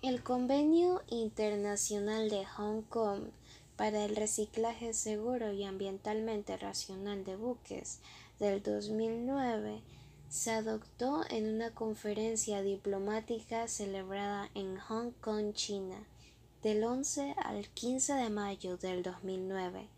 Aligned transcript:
El 0.00 0.22
Convenio 0.22 1.02
Internacional 1.08 2.30
de 2.30 2.44
Hong 2.44 2.82
Kong 2.82 3.30
para 3.76 4.04
el 4.04 4.14
Reciclaje 4.14 4.94
Seguro 4.94 5.52
y 5.52 5.64
Ambientalmente 5.64 6.56
Racional 6.56 7.24
de 7.24 7.34
Buques 7.34 7.98
del 8.38 8.62
2009 8.62 9.82
se 10.28 10.52
adoptó 10.52 11.28
en 11.30 11.52
una 11.52 11.74
conferencia 11.74 12.62
diplomática 12.62 13.66
celebrada 13.66 14.48
en 14.54 14.78
Hong 14.78 15.10
Kong, 15.20 15.52
China, 15.54 16.06
del 16.62 16.84
11 16.84 17.34
al 17.36 17.68
15 17.68 18.12
de 18.14 18.30
mayo 18.30 18.76
del 18.76 19.02
2009, 19.02 19.88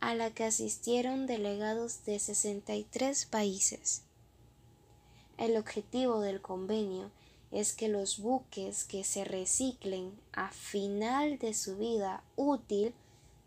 a 0.00 0.16
la 0.16 0.32
que 0.32 0.42
asistieron 0.42 1.28
delegados 1.28 2.04
de 2.04 2.18
63 2.18 3.26
países. 3.26 4.02
El 5.38 5.56
objetivo 5.56 6.20
del 6.20 6.40
convenio 6.40 7.12
es 7.50 7.72
que 7.72 7.88
los 7.88 8.18
buques 8.18 8.84
que 8.84 9.04
se 9.04 9.24
reciclen 9.24 10.12
a 10.32 10.50
final 10.50 11.38
de 11.38 11.52
su 11.54 11.76
vida 11.76 12.22
útil 12.36 12.94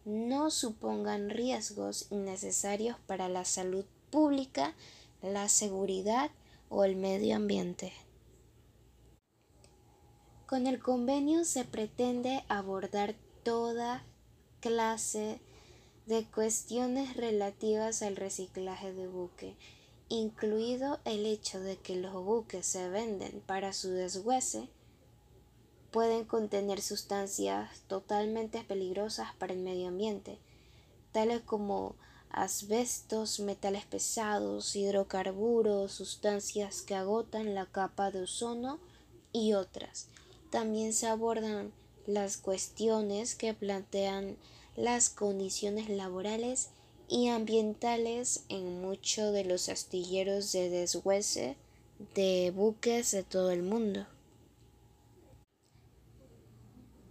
no 0.05 0.52
supongan 0.52 1.29
riesgos 1.29 2.07
innecesarios 2.09 2.98
para 3.07 3.29
la 3.29 3.45
salud 3.45 3.85
pública, 4.12 4.73
la 5.21 5.48
seguridad 5.48 6.31
o 6.70 6.84
el 6.84 6.95
medio 6.95 7.35
ambiente. 7.38 7.93
Con 10.45 10.67
el 10.67 10.79
convenio 10.79 11.45
se 11.45 11.63
pretende 11.63 12.43
abordar 12.49 13.15
toda 13.43 14.04
clase 14.59 15.40
de 16.05 16.26
cuestiones 16.26 17.15
relativas 17.15 18.01
al 18.01 18.17
reciclaje 18.17 18.91
de 18.93 19.07
buque 19.07 19.55
incluido 20.13 20.99
el 21.05 21.26
hecho 21.26 21.59
de 21.59 21.77
que 21.77 21.95
los 21.95 22.13
buques 22.13 22.67
se 22.67 22.88
venden 22.90 23.41
para 23.48 23.73
su 23.73 23.90
desguace, 23.90 24.70
pueden 25.90 26.26
contener 26.26 26.81
sustancias 26.81 27.81
totalmente 27.88 28.63
peligrosas 28.63 29.34
para 29.40 29.54
el 29.54 29.60
medio 29.60 29.87
ambiente, 29.87 30.37
tales 31.12 31.41
como 31.41 31.96
asbestos, 32.29 33.40
metales 33.40 33.85
pesados, 33.85 34.76
hidrocarburos, 34.76 35.91
sustancias 35.91 36.84
que 36.84 36.93
agotan 36.93 37.55
la 37.55 37.65
capa 37.65 38.12
de 38.12 38.21
ozono 38.21 38.80
y 39.32 39.54
otras. 39.54 40.09
También 40.52 40.93
se 40.93 41.07
abordan 41.07 41.74
las 42.05 42.37
cuestiones 42.37 43.34
que 43.34 43.55
plantean 43.55 44.37
las 44.76 45.09
condiciones 45.09 45.90
laborales 45.90 46.70
y 47.07 47.29
ambientales 47.29 48.46
en 48.49 48.82
muchos 48.82 49.34
de 49.34 49.46
los 49.46 49.70
astilleros 49.70 50.51
de 50.51 50.70
desguace 50.70 51.57
de 52.15 52.51
buques 52.55 53.12
de 53.12 53.23
todo 53.23 53.51
el 53.51 53.63
mundo. 53.63 54.05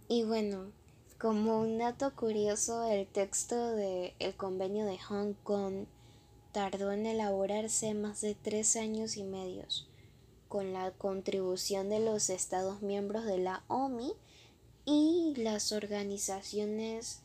Y 0.07 0.23
bueno, 0.23 0.71
como 1.19 1.59
un 1.59 1.77
dato 1.77 2.13
curioso, 2.15 2.87
el 2.89 3.07
texto 3.07 3.71
del 3.71 4.13
el 4.19 4.35
convenio 4.35 4.85
de 4.85 4.99
Hong 4.99 5.33
Kong 5.43 5.85
tardó 6.51 6.91
en 6.91 7.05
elaborarse 7.05 7.93
más 7.93 8.21
de 8.21 8.35
tres 8.35 8.75
años 8.75 9.17
y 9.17 9.23
medios, 9.23 9.87
con 10.49 10.73
la 10.73 10.91
contribución 10.91 11.89
de 11.89 11.99
los 11.99 12.29
Estados 12.29 12.81
miembros 12.81 13.25
de 13.25 13.37
la 13.37 13.63
OMI 13.69 14.13
y 14.85 15.33
las 15.37 15.71
organizaciones 15.71 17.21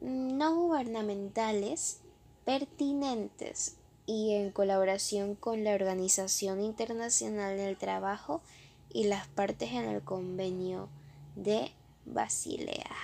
no 0.00 0.54
gubernamentales 0.54 2.00
pertinentes 2.46 3.76
y 4.06 4.34
en 4.34 4.52
colaboración 4.52 5.34
con 5.34 5.64
la 5.64 5.74
Organización 5.74 6.62
Internacional 6.62 7.56
del 7.56 7.76
Trabajo 7.76 8.40
y 8.92 9.08
las 9.08 9.26
partes 9.26 9.72
en 9.72 9.86
el 9.86 10.00
convenio 10.00 10.88
de 11.34 11.72
Basilea. 12.04 12.96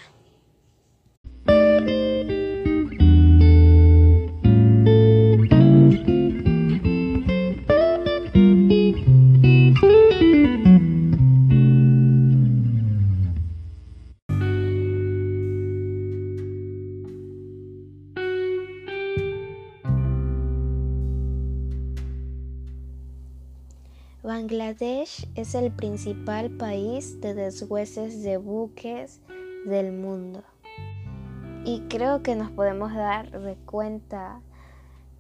Bangladesh 24.23 25.29
es 25.35 25.57
el 25.57 25.73
principal 25.73 26.53
país 26.53 27.21
de 27.21 27.35
deshueces 27.35 28.23
de 28.23 28.37
buques 28.37 29.21
del 29.67 29.91
mundo. 29.91 30.45
Y 31.65 31.81
creo 31.89 32.23
que 32.23 32.37
nos 32.37 32.49
podemos 32.53 32.95
dar 32.95 33.33
de 33.33 33.57
cuenta 33.67 34.41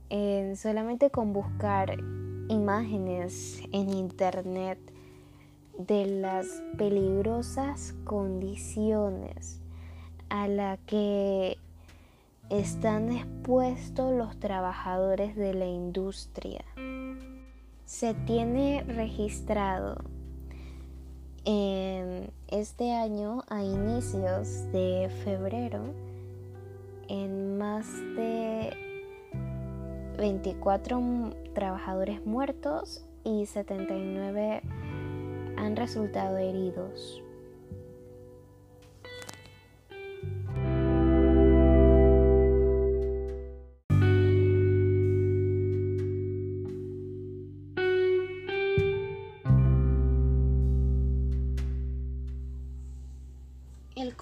en 0.08 0.56
solamente 0.56 1.10
con 1.10 1.32
buscar 1.32 1.98
imágenes 2.48 3.60
en 3.72 3.90
internet 3.90 4.78
de 5.76 6.06
las 6.06 6.62
peligrosas 6.78 7.96
condiciones 8.04 9.60
a 10.28 10.46
las 10.46 10.78
que 10.86 11.58
están 12.50 13.10
expuestos 13.10 14.12
los 14.12 14.38
trabajadores 14.38 15.34
de 15.34 15.54
la 15.54 15.66
industria 15.66 16.64
se 17.92 18.14
tiene 18.14 18.84
registrado 18.88 19.98
en 21.44 22.32
este 22.48 22.94
año 22.94 23.42
a 23.48 23.62
inicios 23.62 24.72
de 24.72 25.10
febrero 25.22 25.82
en 27.08 27.58
más 27.58 27.86
de 28.16 28.72
24 30.16 31.34
trabajadores 31.54 32.24
muertos 32.24 33.04
y 33.24 33.44
79 33.44 34.62
han 35.58 35.76
resultado 35.76 36.38
heridos. 36.38 37.21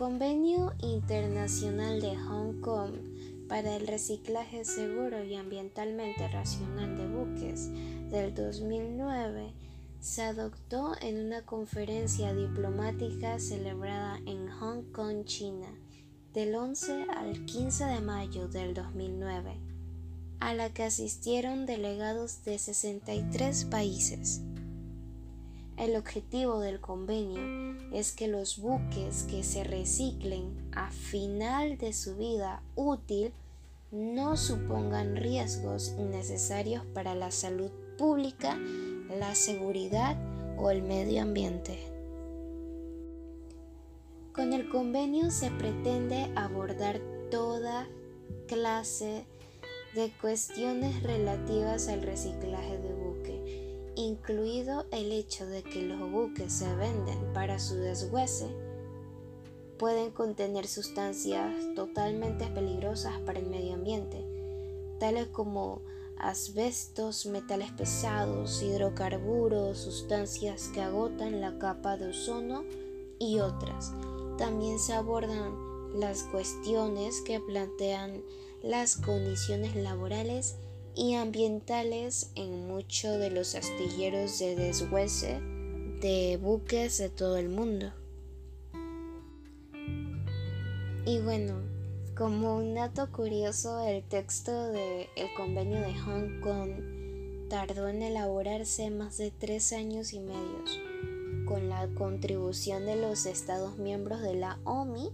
Convenio 0.00 0.72
Internacional 0.78 2.00
de 2.00 2.16
Hong 2.16 2.62
Kong 2.62 3.46
para 3.50 3.76
el 3.76 3.86
Reciclaje 3.86 4.64
Seguro 4.64 5.22
y 5.22 5.34
Ambientalmente 5.34 6.26
Racional 6.26 6.96
de 6.96 7.06
Buques 7.06 7.68
del 8.10 8.34
2009 8.34 9.52
se 10.00 10.22
adoptó 10.22 10.94
en 11.02 11.26
una 11.26 11.44
conferencia 11.44 12.32
diplomática 12.32 13.38
celebrada 13.38 14.18
en 14.24 14.48
Hong 14.48 14.90
Kong, 14.90 15.26
China, 15.26 15.68
del 16.32 16.54
11 16.54 17.04
al 17.14 17.44
15 17.44 17.84
de 17.84 18.00
mayo 18.00 18.48
del 18.48 18.72
2009, 18.72 19.58
a 20.40 20.54
la 20.54 20.72
que 20.72 20.84
asistieron 20.84 21.66
delegados 21.66 22.42
de 22.44 22.58
63 22.58 23.66
países. 23.66 24.40
El 25.80 25.96
objetivo 25.96 26.60
del 26.60 26.78
convenio 26.78 27.40
es 27.94 28.12
que 28.12 28.28
los 28.28 28.58
buques 28.58 29.22
que 29.30 29.42
se 29.42 29.64
reciclen 29.64 30.70
a 30.72 30.90
final 30.90 31.78
de 31.78 31.94
su 31.94 32.16
vida 32.16 32.62
útil 32.76 33.32
no 33.90 34.36
supongan 34.36 35.16
riesgos 35.16 35.94
innecesarios 35.98 36.84
para 36.92 37.14
la 37.14 37.30
salud 37.30 37.70
pública, 37.96 38.58
la 39.18 39.34
seguridad 39.34 40.18
o 40.58 40.70
el 40.70 40.82
medio 40.82 41.22
ambiente. 41.22 41.78
Con 44.34 44.52
el 44.52 44.68
convenio 44.68 45.30
se 45.30 45.50
pretende 45.50 46.30
abordar 46.36 47.00
toda 47.30 47.88
clase 48.48 49.24
de 49.94 50.12
cuestiones 50.20 51.02
relativas 51.02 51.88
al 51.88 52.02
reciclaje 52.02 52.76
de 52.76 52.92
buque 52.92 53.09
incluido 54.00 54.86
el 54.90 55.12
hecho 55.12 55.46
de 55.46 55.62
que 55.62 55.82
los 55.82 56.10
buques 56.10 56.52
se 56.52 56.74
venden 56.76 57.32
para 57.32 57.58
su 57.58 57.76
desguace, 57.76 58.48
pueden 59.78 60.10
contener 60.10 60.66
sustancias 60.66 61.54
totalmente 61.74 62.46
peligrosas 62.46 63.18
para 63.20 63.38
el 63.38 63.46
medio 63.46 63.74
ambiente, 63.74 64.24
tales 64.98 65.28
como 65.28 65.82
asbestos, 66.18 67.24
metales 67.26 67.70
pesados, 67.72 68.62
hidrocarburos, 68.62 69.78
sustancias 69.78 70.68
que 70.74 70.82
agotan 70.82 71.40
la 71.40 71.58
capa 71.58 71.96
de 71.96 72.08
ozono 72.08 72.64
y 73.18 73.38
otras. 73.38 73.92
También 74.36 74.78
se 74.78 74.92
abordan 74.92 75.54
las 75.98 76.24
cuestiones 76.24 77.22
que 77.22 77.40
plantean 77.40 78.22
las 78.62 78.96
condiciones 78.96 79.74
laborales 79.74 80.56
y 80.94 81.14
ambientales 81.14 82.30
en 82.34 82.66
muchos 82.66 83.18
de 83.18 83.30
los 83.30 83.54
astilleros 83.54 84.38
de 84.38 84.56
desguace 84.56 85.40
de 86.00 86.38
buques 86.40 86.98
de 86.98 87.08
todo 87.10 87.36
el 87.36 87.48
mundo. 87.48 87.92
Y 91.06 91.18
bueno, 91.20 91.54
como 92.16 92.56
un 92.56 92.74
dato 92.74 93.10
curioso, 93.10 93.86
el 93.86 94.02
texto 94.04 94.68
del 94.68 95.08
convenio 95.36 95.80
de 95.80 95.94
Hong 95.94 96.40
Kong 96.40 97.48
tardó 97.48 97.88
en 97.88 98.02
elaborarse 98.02 98.90
más 98.90 99.18
de 99.18 99.30
tres 99.30 99.72
años 99.72 100.12
y 100.12 100.20
medio, 100.20 100.64
con 101.46 101.68
la 101.68 101.88
contribución 101.94 102.86
de 102.86 102.96
los 102.96 103.26
Estados 103.26 103.78
miembros 103.78 104.20
de 104.20 104.34
la 104.34 104.58
OMI 104.64 105.10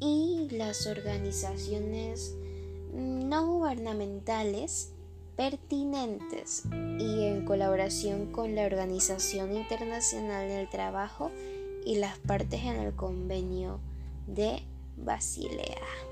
y 0.00 0.48
las 0.50 0.86
organizaciones 0.86 2.34
no 2.92 3.46
gubernamentales 3.46 4.92
pertinentes 5.38 6.64
y 6.98 7.26
en 7.26 7.44
colaboración 7.44 8.32
con 8.32 8.56
la 8.56 8.66
Organización 8.66 9.54
Internacional 9.56 10.48
del 10.48 10.68
Trabajo 10.68 11.30
y 11.86 11.98
las 11.98 12.18
partes 12.18 12.64
en 12.64 12.74
el 12.74 12.92
convenio 12.92 13.78
de 14.26 14.64
Basilea. 14.96 16.07